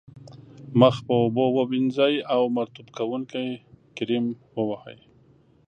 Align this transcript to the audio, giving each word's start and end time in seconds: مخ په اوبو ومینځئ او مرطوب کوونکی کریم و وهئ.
مخ 0.79 0.95
په 1.07 1.13
اوبو 1.21 1.45
ومینځئ 1.57 2.15
او 2.33 2.41
مرطوب 2.57 2.87
کوونکی 2.97 3.45
کریم 3.97 4.25
و 4.55 4.57
وهئ. 4.69 4.99